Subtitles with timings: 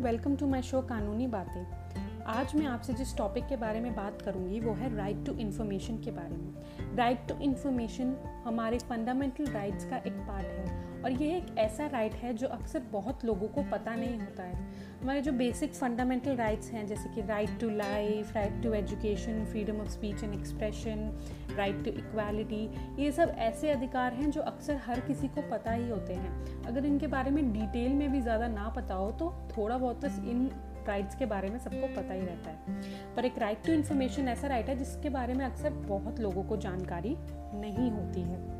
[0.00, 4.22] Welcome to my show कानूनी बातें। आज मैं आपसे जिस टॉपिक के बारे में बात
[4.22, 8.16] करूँगी, वो है राइट टू इन्फॉर्मेशन के बारे में। राइट टू इन्फॉर्मेशन
[8.46, 12.82] हमारे फंडामेंटल राइट्स का एक पार्ट है। और यह एक ऐसा राइट है जो अक्सर
[12.92, 14.66] बहुत लोगों को पता नहीं होता है।
[15.00, 19.80] हमारे जो बेसिक फंडामेंटल राइट्स हैं, जैसे कि right to life right to education freedom
[19.80, 21.10] of speech and expression
[21.56, 22.64] right to equality
[22.98, 26.86] ये सब ऐसे अधिकार हैं जो अक्सर हर किसी को पता ही होते हैं। अगर
[26.86, 30.50] इनके बारे में डिटेल में भी ज़्यादा ना पता हो तो थोड़ा बहुत बस इन
[30.88, 34.48] राइट्स के बारे में सबको पता ही रहता है। पर एक राइट टू इन्फॉर्मेशन ऐसा
[34.48, 37.16] राइट है जिसके बारे में अक्सर बहुत लोगों को जानकारी
[37.54, 38.57] नहीं होती है।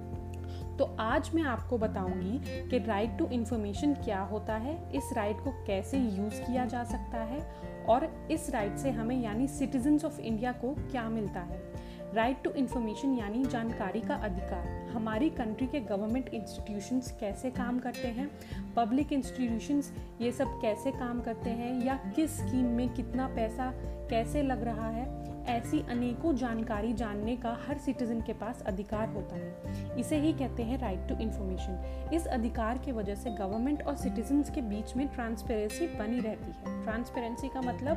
[0.79, 5.51] तो आज मैं आपको बताऊँगी कि राइट टू इन्फॉर्मेशन क्या होता है, इस राइट को
[5.67, 7.41] कैसे यूज़ किया जा सकता है
[7.89, 11.61] और इस राइट से हमें यानी सिटीजन्स ऑफ़ इंडिया को क्या मिलता है।
[12.15, 18.09] राइट टू इन्फॉर्मेशन यानी जानकारी का अधिकार। हमारी कंट्री के गवर्नमेंट इंस्टीट्यूशंस कैसे काम करते
[18.09, 18.31] हैं?
[18.77, 21.85] पब्लिक इंस्टीट्यूशंस ये सब कैसे काम करते हैं?
[21.85, 23.73] या किस स्कीम में कितना पैसा
[24.11, 25.28] कैसे लग रहा है?
[25.49, 30.63] ऐसी अनेकों जानकारी जानने का हर सिटीजन के पास अधिकार होता है। इसे ही कहते
[30.63, 35.07] हैं राइट टू इन्फॉर्मेशन इस अधिकार की वजह से गवर्नमेंट और सिटीजन्स के बीच में
[35.09, 37.97] ट्रांसपेरेंसी बनी रहती है। ट्रांसपेरेंसी का मतलब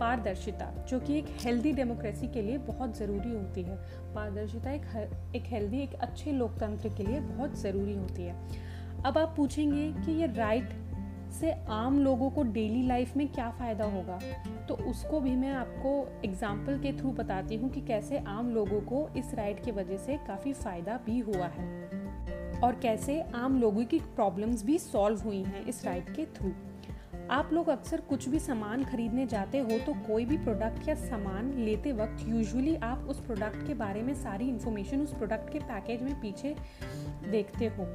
[0.00, 3.76] पारदर्शिता, जो कि एक हेल्दी डेमोक्रेसी के लिए बहुत ज़रूरी होती है।
[4.14, 8.36] पारदर्शिता एक एक हेल्दी एक अच्छे लोकतंत्र के लिए बहुत ज़रूरी होती है।
[9.06, 10.70] अब आप पूछेंगे कि ये राइट
[11.32, 14.18] से आम लोगों को डेली लाइफ में क्या फ़ायदा होगा?
[14.68, 19.08] तो उसको भी मैं आपको एग्ज़ाम्पल के थ्रू बताती हूँ कि कैसे आम लोगों को
[19.16, 21.70] इस राइड की वजह से काफ़ी फ़ायदा भी हुआ है
[22.60, 26.52] और कैसे आम लोगों की प्रॉब्लम्स भी सॉल्व हुई हैं इस राइड के थ्रू
[27.30, 31.52] आप लोग अक्सर कुछ भी सामान खरीदने जाते हो तो कोई भी प्रोडक्ट या सामान
[31.54, 36.02] लेते वक्त यूजुअली आप उस प्रोडक्ट के बारे में सारी इन्फॉर्मेशन उस प्रोडक्ट के पैकेज
[36.02, 36.54] में पीछे
[37.30, 37.86] देखते हो।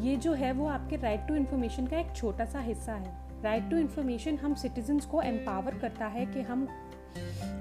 [0.00, 3.70] ये जो है वो आपके राइट टू इन्फॉर्मेशन का एक छोटा सा हिस्सा है। राइट
[3.70, 6.66] टू इन्फॉर्मेशन हम सिटीजन्स को एम्पावर करता है कि हम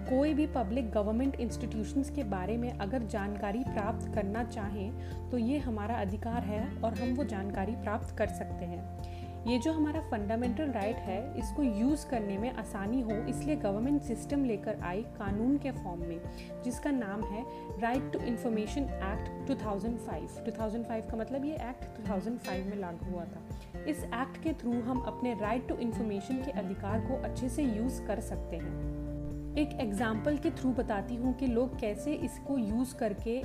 [0.10, 5.58] कोई भी पब्लिक गवर्नमेंट इंस्टीट्यूशंस के बारे में अगर जानकारी प्राप्त करना चाहें तो ये
[5.58, 9.15] हमारा अधिकार है और हम वो जानकारी प्राप्त कर सकते हैं।
[9.48, 14.44] ये जो हमारा फंडामेंटल राइट है, इसको यूज़ करने में आसानी हो, इसलिए गवर्नमेंट सिस्टम
[14.46, 16.22] लेकर आई कानून के फॉर्म में,
[16.64, 17.46] जिसका नाम है
[17.80, 23.84] राइट टू इंफॉर्मेशन एक्ट 2005 2005 का मतलब ये एक्ट 2005 में लागू हुआ था।
[23.88, 28.02] इस एक्ट के थ्रू हम अपने राइट टू इंफॉर्मेशन के अधिकार को अच्छे से यूज़
[28.02, 33.40] कर सकते हैं। एक एग्ज़ाम्पल के थ्रू बताती हूँ कि लोग कैसे इसको यूज़ करके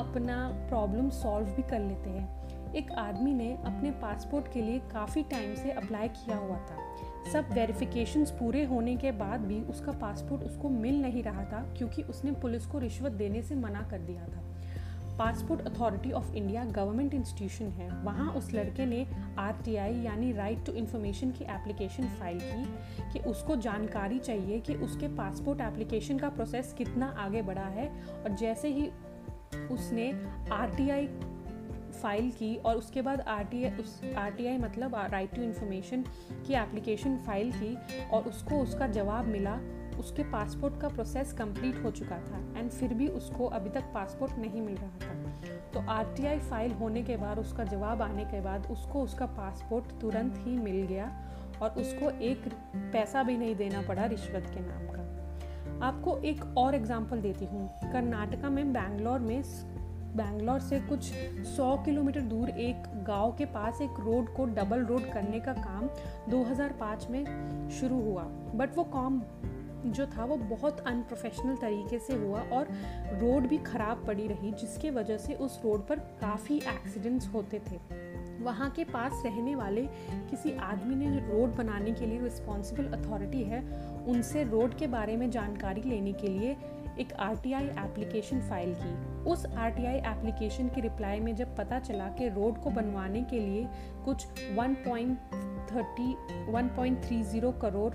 [0.00, 2.37] अपना प्रॉब्लम सॉल्व भी कर लेते हैं।
[2.76, 6.76] एक आदमी ने अपने पासपोर्ट के लिए काफ़ी टाइम से अप्लाई किया हुआ था।
[7.32, 12.02] सब वेरिफिकेशन पूरे होने के बाद भी उसका पासपोर्ट उसको मिल नहीं रहा था क्योंकि
[12.02, 14.42] उसने पुलिस को रिश्वत देने से मना कर दिया था।
[15.18, 19.06] Passport authority of India government institution है। वहाँ उस लड़के ने
[19.38, 25.08] आरटीआई यानी राइट टू इन्फॉर्मेशन की एप्लीकेशन फ़ाइल की कि उसको जानकारी चाहिए कि उसके
[25.08, 27.88] पासपोर्ट एप्लीकेशन का प्रोसेस कितना आगे बढ़ा है।
[28.22, 28.90] और जैसे ही
[29.70, 30.10] उसने
[30.52, 31.08] आरटीआई
[32.02, 35.42] फ़ाइल की और उसके बाद आर टी आई उस आर टी आई मतलब राइट टू
[35.42, 36.04] इन्फॉर्मेशन
[36.46, 37.76] की एप्लीकेशन फ़ाइल की
[38.08, 39.58] और उसको उसका जवाब मिला।
[39.98, 44.38] उसके पासपोर्ट का प्रोसेस कंप्लीट हो चुका था एंड फिर भी उसको अभी तक पासपोर्ट
[44.38, 48.24] नहीं मिल रहा था। तो आर टी आई फ़ाइल होने के बाद, उसका जवाब आने
[48.24, 51.10] के बाद उसको उसका पासपोर्ट तुरंत ही मिल गया
[51.62, 52.48] और उसको एक
[52.92, 57.68] पैसा भी नहीं देना पड़ा रिश्वत के नाम का। आपको एक और एग्ज़ाम्पल देती हूँ।
[57.82, 59.42] कर्नाटका में बैंगलोर में
[60.16, 61.12] बैंगलोर से कुछ
[61.56, 65.88] 100 किलोमीटर दूर एक गाँव के पास एक रोड को डबल रोड करने का काम
[66.30, 67.24] 2005 में
[67.70, 68.22] शुरू हुआ।
[68.54, 69.22] बट वो काम
[69.86, 72.68] जो था, वो बहुत अनप्रोफेशनल तरीके से हुआ और
[73.12, 78.08] रोड भी ख़राब पड़ी रही, जिसके वजह से उस रोड पर काफ़ी एक्सीडेंट्स होते थे।
[78.44, 79.82] वहाँ के पास रहने वाले
[80.30, 83.62] किसी आदमी ने जो रोड बनाने के लिए रिस्पॉन्सिबल अथॉरिटी है,
[84.08, 86.56] उनसे रोड के बारे में जानकारी लेने के लिए
[87.00, 88.92] एक आरटीआई एप्लीकेशन फ़ाइल की।
[89.30, 93.66] उस आरटीआई एप्लीकेशन की रिप्लाई में जब पता चला कि रोड को बनवाने के लिए
[94.04, 96.14] कुछ 1.30
[96.54, 97.94] 1.30 करोड़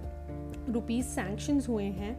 [0.71, 2.15] रुपीस सैंक्शंस हुए हैं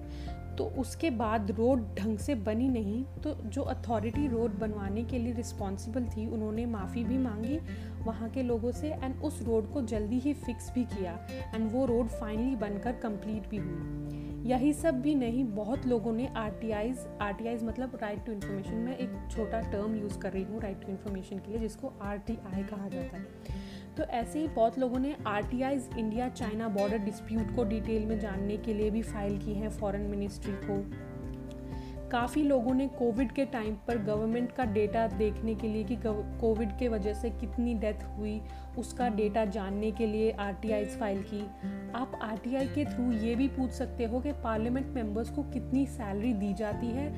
[0.56, 5.32] तो उसके बाद रोड ढंग से बनी नहीं तो जो अथॉरिटी रोड बनवाने के लिए
[5.32, 7.58] रिस्पॉन्सिबल थी, उन्होंने माफ़ी भी मांगी
[8.04, 11.18] वहाँ के लोगों से एंड उस रोड को जल्दी ही फिक्स भी किया
[11.54, 16.26] एंड वो रोड फाइनली बनकर कंप्लीट भी हुई। यही सब भी नहीं, बहुत लोगों ने
[16.36, 20.18] R T Is R T Is मतलब राइट टू इन्फॉर्मेशन में एक छोटा टर्म यूज़
[20.18, 23.24] कर रही हूँ राइट टू इन्फॉर्मेशन के लिए, जिसको आर टी आई कहा जाता है।
[23.96, 28.06] तो ऐसे ही बहुत लोगों ने R T Is India China border dispute को डिटेल
[28.06, 30.78] में जानने के लिए भी फ़ाइल की है फॉरेन मिनिस्ट्री को।
[32.12, 36.78] काफ़ी लोगों ने कोविड के टाइम पर गवर्नमेंट का डेटा देखने के लिए कि कोविड
[36.78, 38.40] के वजह से कितनी डेथ हुई,
[38.78, 41.40] उसका डेटा जानने के लिए आरटीआई फ़ाइल की।
[41.94, 46.32] आप आरटीआई के थ्रू ये भी पूछ सकते हो कि पार्लियामेंट मेंबर्स को कितनी सैलरी
[46.32, 47.12] दी जाती है।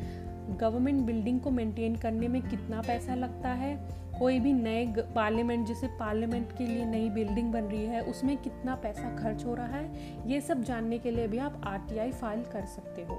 [0.57, 3.77] गवर्नमेंट बिल्डिंग को मेंटेन करने में कितना पैसा लगता है?
[4.19, 8.75] कोई भी नए पार्लियामेंट, जैसे पार्लियामेंट के लिए नई बिल्डिंग बन रही है, उसमें कितना
[8.75, 9.91] पैसा खर्च हो रहा है?
[10.27, 13.19] ये सब जानने के लिए भी आप आरटीआई फ़ाइल कर सकते हो।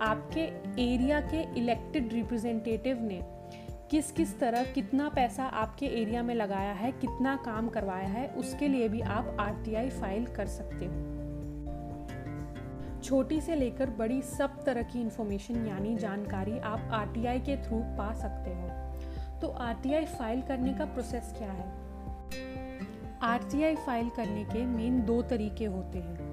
[0.00, 0.40] आपके
[0.82, 3.20] एरिया के इलेक्टेड रिप्रेजेंटेटिव ने
[3.90, 8.68] किस किस तरह कितना पैसा आपके एरिया में लगाया है, कितना काम करवाया है, उसके
[8.68, 11.20] लिए भी आप आरटीआई फ़ाइल कर सकते हो।
[13.02, 18.14] छोटी से लेकर बड़ी सब तरह की इंफॉर्मेशन यानी जानकारी आप आरटीआई के थ्रू पा
[18.14, 18.68] सकते हो।
[19.40, 21.72] तो आरटीआई फ़ाइल करने का प्रोसेस क्या है?
[23.22, 26.29] आर फ़ाइल करने के मेन दो तरीके होते हैं।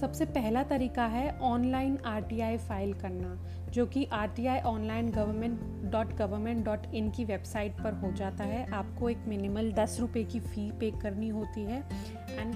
[0.00, 3.34] सबसे पहला तरीका है ऑनलाइन आरटीआई फ़ाइल करना,
[3.70, 8.12] जो कि R T I online government dot government dot in की वेबसाइट पर हो
[8.12, 11.82] जाता है। आपको एक मिनिमल दस रुपये की फ़ी पे करनी होती है।
[12.30, 12.54] एंड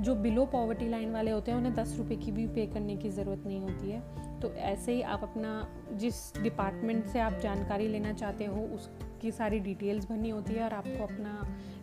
[0.00, 3.10] जो बिलो पॉवर्टी लाइन वाले होते हैं, उन्हें दस रुपये की भी पे करने की
[3.10, 4.00] ज़रूरत नहीं होती है।
[4.40, 5.52] तो ऐसे ही आप अपना
[5.92, 8.68] जिस डिपार्टमेंट से आप जानकारी लेना चाहते हो
[9.14, 11.32] उसकी सारी डिटेल्स भरनी होती है और आपको अपना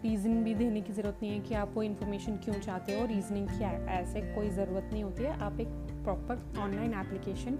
[0.03, 3.47] रीज़न भी देने की ज़रूरत नहीं है कि आप वो इन्फॉर्मेशन क्यों चाहते हो रीजनिंग
[3.49, 5.67] की ऐसे कोई ज़रूरत नहीं होती है। आप एक
[6.03, 7.57] प्रॉपर ऑनलाइन एप्लीकेशन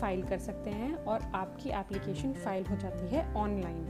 [0.00, 3.86] फ़ाइल कर सकते हैं और आपकी एप्लीकेशन फ़ाइल हो जाती है ऑनलाइन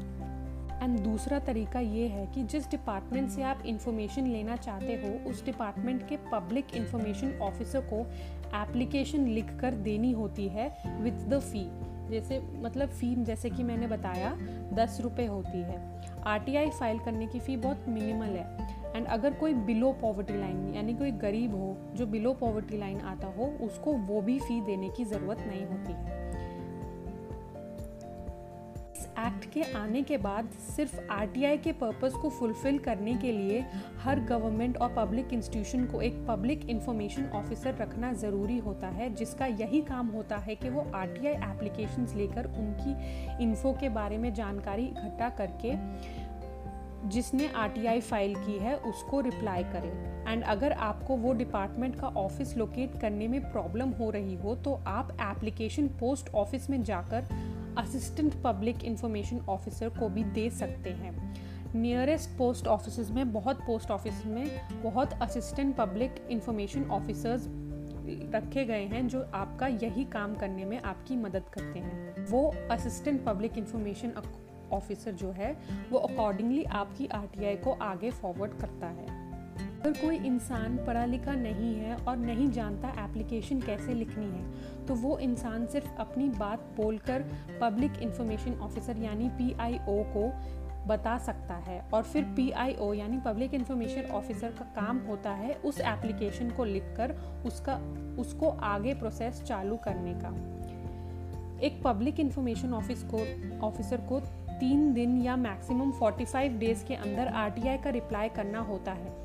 [0.82, 5.44] एंड दूसरा तरीका ये है कि जिस डिपार्टमेंट से आप इंफॉर्मेशन लेना चाहते हो, उस
[5.44, 8.00] डिपार्टमेंट के पब्लिक इंफॉर्मेशन ऑफिसर को
[8.60, 10.68] एप्लीकेशन लिख कर देनी होती है
[11.00, 11.64] विथ द फ़ी
[12.10, 14.36] जैसे मतलब फ़ी जैसे कि मैंने बताया,
[14.72, 19.54] दस रुपये होती है। आरटीआई फ़ाइल करने की फ़ी बहुत मिनिमल है। एंड अगर कोई
[19.54, 24.20] बिलो पॉवर्टी लाइन यानी कोई गरीब हो, जो बिलो पॉवर्टी लाइन आता हो, उसको वो
[24.20, 26.23] भी फ़ी देने की ज़रूरत नहीं होती। है
[29.54, 33.60] के आने के बाद सिर्फ़ आरटीआई के पर्पज़ को फुलफ़िल करने के लिए
[34.02, 39.46] हर गवर्नमेंट और पब्लिक इंस्टीट्यूशन को एक पब्लिक इंफॉर्मेशन ऑफिसर रखना ज़रूरी होता है, जिसका
[39.46, 44.32] यही काम होता है कि वो आर टी एप्लीकेशंस लेकर उनकी इन्फो के बारे में
[44.34, 45.72] जानकारी इकट्ठा करके
[47.08, 52.56] जिसने आरटीआई फ़ाइल की है, उसको रिप्लाई करें। एंड अगर आपको वो डिपार्टमेंट का ऑफ़िस
[52.56, 57.26] लोकेट करने में प्रॉब्लम हो रही हो तो आप एप्लीकेशन पोस्ट ऑफ़िस में जाकर
[57.78, 61.34] असिस्टेंट पब्लिक इंफॉर्मेशन ऑफिसर को भी दे सकते हैं।
[61.74, 67.48] नियरेस्ट पोस्ट ऑफ़िस में, बहुत पोस्ट ऑफ़िस में बहुत असिस्टेंट पब्लिक इंफॉर्मेशन ऑफिसर्स
[68.34, 73.24] रखे गए हैं जो आपका यही काम करने में आपकी मदद करते हैं। वो असिस्टेंट
[73.24, 74.12] पब्लिक इंफॉर्मेशन
[74.72, 75.56] ऑफिसर जो है,
[75.90, 79.23] वो अकॉर्डिंगली आपकी आरटीआई को आगे फॉरवर्ड करता है।
[79.84, 84.94] अगर कोई इंसान पढ़ा लिखा नहीं है और नहीं जानता एप्लीकेशन कैसे लिखनी है तो
[84.94, 87.24] वो इंसान सिर्फ़ अपनी बात बोलकर
[87.60, 90.28] पब्लिक इंफॉर्मेशन ऑफिसर यानी पीआईओ को
[90.86, 95.80] बता सकता है और फिर पीआईओ यानी पब्लिक इंफॉर्मेशन ऑफिसर का काम होता है उस
[95.80, 97.10] एप्लीकेशन को लिखकर
[97.46, 97.76] उसका,
[98.18, 100.28] उसको आगे प्रोसेस चालू करने का।
[101.66, 103.18] एक पब्लिक इंफॉर्मेशन ऑफ़िस को
[103.66, 104.20] ऑफिसर को
[104.60, 109.23] तीन दिन या मैक्सिमम 45 डेज़ के अंदर आरटीआई का रिप्लाई करना होता है।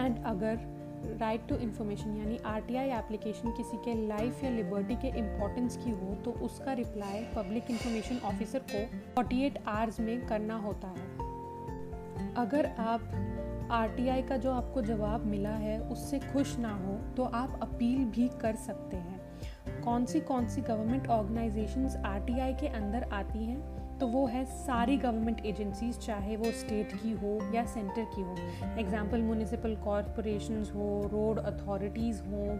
[0.00, 0.74] एंड अगर
[1.20, 5.76] राइट टू इन्फॉर्मेशन यानी आर टी आई एप्लीकेशन किसी के लाइफ या लिबर्टी के इम्पोर्टेंस
[5.76, 12.34] की हो तो उसका रिप्लाई पब्लिक इंफॉर्मेशन ऑफिसर को 48 आवर्स में करना होता है।
[12.34, 16.94] अगर आप आर टी आई का जो आपको जवाब मिला है, उससे खुश ना हो
[17.16, 22.38] तो आप अपील भी कर सकते हैं। कौन सी कौन सी government organisations R T
[22.38, 23.85] I के अंदर आती हैं?
[24.00, 28.34] तो वो है सारी गवर्नमेंट एजेंसीज चाहे वो स्टेट की हो या सेंटर की हो।
[28.78, 32.58] एग्ज़ाम्पल म्यूनिसिपल कॉरपोरेशन हो रोड अथॉरिटीज़ हो,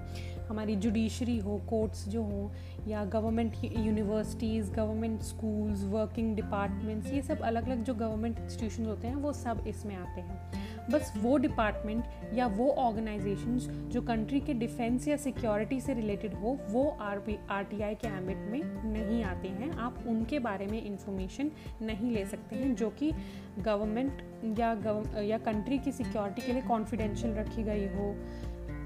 [0.48, 2.50] हमारी जुडिशरी हो कोर्ट्स जो हो,
[2.88, 9.08] या government universities government schools working departments ये सब अलग अलग जो गवर्नमेंट इंस्टीट्यूशन होते
[9.08, 13.58] हैं, वो सब इसमें आते हैं। बस वो डिपार्टमेंट या वो ऑर्गेनाइजेशन
[13.92, 18.08] जो कंट्री के डिफेंस या सिक्योरिटी से रिलेटेड हो, वो आर आर टी आई के
[18.08, 21.50] एम्बिट में नहीं आते हैं। आप उनके बारे में इंफॉर्मेशन
[21.82, 23.12] नहीं ले सकते हैं, जो कि
[23.58, 28.14] गवर्नमेंट या गव, या कंट्री की सिक्योरिटी के लिए कॉन्फिडेंशियल रखी गई हो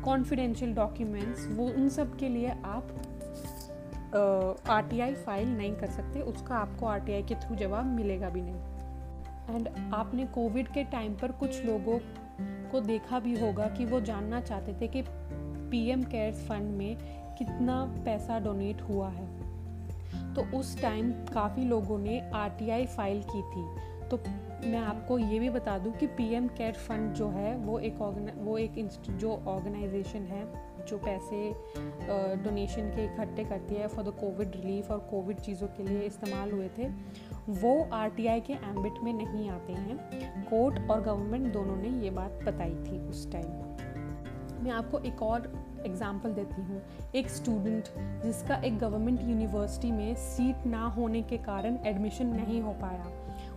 [0.05, 2.89] कॉन्फिडेंशियल डॉक्यूमेंट्स वो उन सब के लिए आप
[4.71, 7.87] आर टी आई फ़ाइल नहीं कर सकते। उसका आपको आर टी आई के थ्रू जवाब
[7.87, 8.70] मिलेगा भी नहीं।
[9.51, 11.99] एंड आपने कोविड के टाइम पर कुछ लोगों
[12.71, 15.05] को देखा भी होगा कि वो जानना चाहते थे कि
[15.71, 16.97] पीएम केयर्स फंड में
[17.39, 19.51] कितना पैसा डोनेट हुआ है।
[20.35, 23.67] तो उस टाइम काफ़ी लोगों ने आरटीआई फ़ाइल की थी।
[24.09, 24.19] तो
[24.69, 27.99] मैं आपको ये भी बता दूँ कि पीएम केयर फंड जो है, वो एक
[28.39, 31.39] वो एक जो ऑर्गेनाइजेशन है जो पैसे
[32.43, 36.51] डोनेशन के इकट्ठे करती है फॉर द कोविड रिलीफ और कोविड चीज़ों के लिए इस्तेमाल
[36.51, 36.89] हुए थे,
[37.51, 42.41] वो आरटीआई के एम्बिट में नहीं आते हैं। कोर्ट और गवर्नमेंट दोनों ने ये बात
[42.45, 43.59] बताई थी उस टाइम
[44.63, 45.53] मैं आपको एक और
[45.87, 46.81] एग्ज़ाम्पल देती हूँ।
[47.15, 47.85] एक स्टूडेंट
[48.23, 53.07] जिसका एक गवर्नमेंट यूनिवर्सिटी में सीट ना होने के कारण एडमिशन नहीं हो पाया।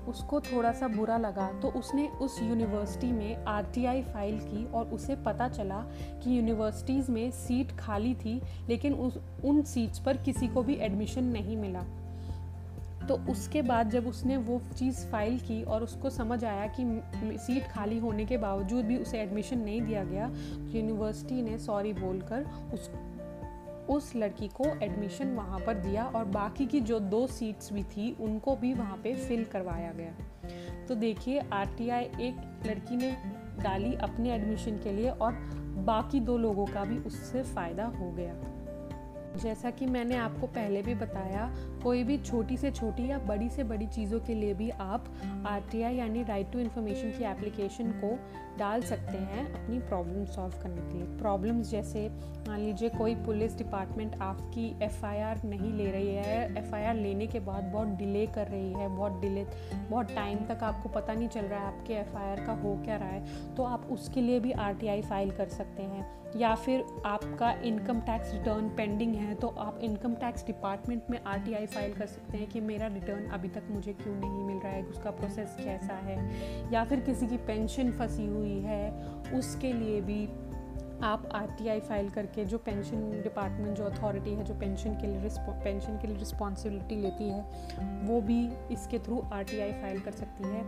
[0.07, 5.15] उसको थोड़ा सा बुरा लगा तो उसने उस यूनिवर्सिटी में आरटीआई फ़ाइल की और उसे
[5.15, 5.79] पता चला
[6.23, 11.23] कि यूनिवर्सिटीज़ में सीट खाली थी, लेकिन उस, उन सीट्स पर किसी को भी एडमिशन
[11.23, 11.83] नहीं मिला।
[13.07, 16.83] तो उसके बाद जब उसने वो चीज़ फ़ाइल की और उसको समझ आया कि
[17.37, 21.93] सीट खाली होने के बावजूद भी उसे एडमिशन नहीं दिया गया तो यूनिवर्सिटी ने सॉरी
[21.93, 22.89] बोलकर उस
[23.89, 28.15] उस लड़की को एडमिशन वहाँ पर दिया और बाकी की जो दो सीट्स भी थी,
[28.19, 33.11] उनको भी वहाँ पे फिल करवाया गया। तो देखिए आरटीआई एक लड़की ने
[33.63, 35.31] डाली अपने एडमिशन के लिए और
[35.85, 38.35] बाकी दो लोगों का भी उससे फ़ायदा हो गया।
[39.43, 43.63] जैसा कि मैंने आपको पहले भी बताया, कोई भी छोटी से छोटी या बड़ी से
[43.63, 45.05] बड़ी चीज़ों के लिए भी आप
[45.47, 48.17] आरटीआई यानी राइट टू इन्फॉर्मेशन की एप्लीकेशन को
[48.59, 52.07] डाल सकते हैं अपनी प्रॉब्लम सॉल्व करने के लिए। प्रॉब्लम्स जैसे,
[52.47, 57.63] मान लीजिए कोई पुलिस डिपार्टमेंट आपकी एफआईआर नहीं ले रही है एफआईआर लेने के बाद
[57.63, 59.45] बहुत डिले कर रही है, बहुत डिले
[59.89, 63.09] बहुत टाइम तक आपको पता नहीं चल रहा है आपके एफआईआर का हो क्या रहा
[63.09, 67.99] है तो आप उसके लिए भी आरटीआई फ़ाइल कर सकते हैं। या फिर आपका इनकम
[68.01, 72.47] टैक्स रिटर्न पेंडिंग है तो आप इनकम टैक्स डिपार्टमेंट में आरटीआई फ़ाइल कर सकते हैं
[72.49, 76.17] कि मेरा रिटर्न अभी तक मुझे क्यों नहीं मिल रहा है, उसका प्रोसेस कैसा है।
[76.73, 78.91] या फिर किसी की पेंशन फंसी हुई है,
[79.33, 80.29] उसके लिए भी
[81.01, 85.29] आप आरटीआई फ़ाइल करके जो पेंशन डिपार्टमेंट जो अथॉरिटी है, जो पेंशन के लिए
[85.63, 87.41] पेंशन के लिए रिस्पॉन्सिबिलिटी लेती है,
[88.03, 90.61] वो भी इसके थ्रू आरटीआई फ़ाइल कर सकती है।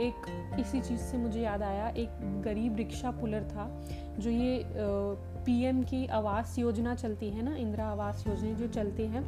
[0.00, 3.82] एक इसी चीज़ से मुझे याद आया, एक गरीब रिक्शा पुलर था
[4.20, 4.64] जो ये
[5.44, 9.22] पीएम की आवास योजना चलती है ना, इंदिरा आवास योजना जो चलती है,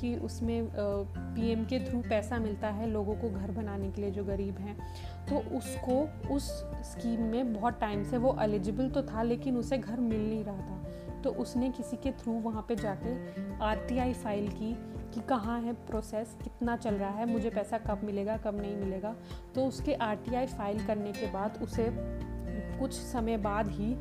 [0.00, 4.24] कि उसमें पीएम के थ्रू पैसा मिलता है लोगों को घर बनाने के लिए जो
[4.24, 4.76] गरीब हैं
[5.26, 6.00] तो उसको
[6.34, 6.50] उस
[6.84, 10.56] स्कीम में बहुत टाइम से वो एलिजिबल तो था, लेकिन उसे घर मिल नहीं रहा
[10.60, 13.14] था। तो उसने किसी के थ्रू वहाँ पे जाके
[13.64, 14.72] आर फ़ाइल की,
[15.14, 19.14] कि कहाँ है प्रोसेस, कितना चल रहा है, मुझे पैसा कब मिलेगा, कब नहीं मिलेगा।
[19.54, 21.88] तो उसके आरटीआई फ़ाइल करने के बाद उसे
[22.78, 23.94] कुछ समय बाद ही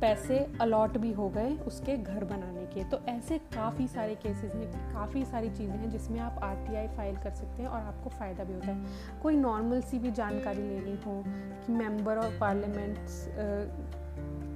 [0.00, 4.92] पैसे अलॉट भी हो गए उसके घर बनाने के। तो ऐसे काफ़ी सारे केसेस हैं,
[4.94, 8.54] काफ़ी सारी चीज़ें हैं जिसमें आप आरटीआई फ़ाइल कर सकते हैं और आपको फ़ायदा भी
[8.54, 11.22] होता है। कोई नॉर्मल सी भी जानकारी लेनी हो
[11.66, 13.26] कि मेंबर ऑफ़ पार्लियामेंट्स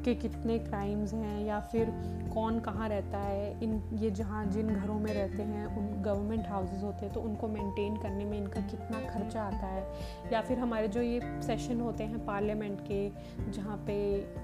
[0.04, 1.92] के कितने क्राइम्स हैं या फिर
[2.34, 3.64] कौन कहाँ रहता है?
[3.64, 7.48] इन, ये जहाँ, जिन घरों में रहते हैं, उन गवर्नमेंट हाउसेस होते हैं तो उनको
[7.48, 9.84] मेंटेन करने में इनका कितना खर्चा आता है?
[10.32, 13.08] या फिर हमारे जो ये सेशन होते हैं पार्लियामेंट के,
[13.52, 13.94] जहाँ पे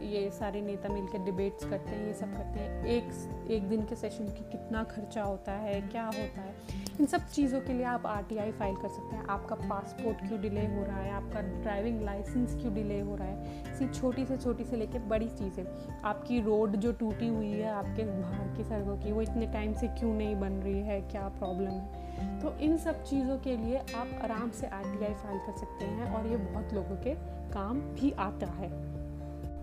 [0.06, 3.94] ये सारे नेता मिलकर डिबेट्स करते हैं, ये सब करते हैं, एक एक दिन के
[3.94, 5.80] सेशन की कितना खर्चा होता है?
[5.80, 6.89] क्या होता है?
[7.00, 10.60] इन सब चीज़ों के लिए आप आरटीआई फ़ाइल कर सकते हैं। आपका पासपोर्ट क्यों डिले
[10.60, 11.12] हो रहा है?
[11.12, 13.62] आपका ड्राइविंग लाइसेंस क्यों डिले हो रहा है?
[13.72, 15.64] इसी छोटी से छोटी से लेकर बड़ी चीज़ें।
[16.04, 19.88] आपकी रोड जो टूटी हुई है, आपके बाहर की सड़कों की, वो इतने टाइम से
[19.88, 21.00] क्यों नहीं बन रही है?
[21.00, 22.40] क्या प्रॉब्लम है?
[22.40, 26.26] तो इन सब चीज़ों के लिए आप आराम से आरटीआई फ़ाइल कर सकते हैं और
[26.26, 27.14] ये बहुत लोगों के
[27.52, 28.70] काम भी आता है।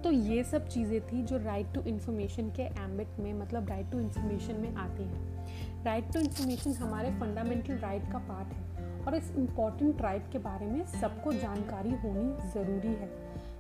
[0.01, 3.99] तो ये सब चीज़ें थी जो राइट टू इन्फॉर्मेशन के एम्बिट में मतलब राइट टू
[3.99, 5.36] इन्फॉर्मेशन में आती हैं।
[5.85, 10.65] राइट टू इन्फॉर्मेशन हमारे फंडामेंटल राइट का पार्ट है और इस इंपॉर्टेंट राइट के बारे
[10.65, 13.09] में सबको जानकारी होनी ज़रूरी है।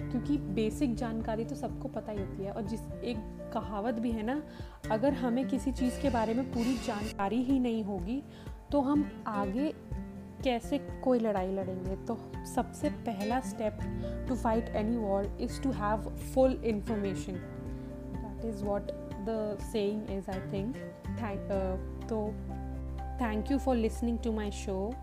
[0.01, 3.17] क्योंकि बेसिक जानकारी तो सबको पता ही होती है और जिस एक
[3.53, 4.41] कहावत भी है ना,
[4.91, 8.23] अगर हमें किसी चीज़ के बारे में पूरी जानकारी ही नहीं होगी
[8.71, 9.73] तो हम आगे
[10.43, 11.95] कैसे कोई लड़ाई लड़ेंगे?
[11.95, 12.19] तो
[12.55, 13.79] सबसे पहला step
[14.27, 18.91] to fight any war is to have full information that is what
[19.29, 20.75] the saying is I think
[22.09, 22.27] तो
[23.21, 24.93] thank you for listening to my show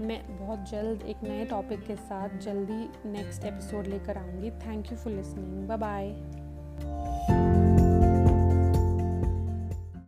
[0.00, 4.50] मैं बहुत जल्द एक नए टॉपिक के साथ जल्दी नेक्स्ट एपिसोड लेकर आऊँगी.
[4.50, 6.41] Thank you for listening bye bye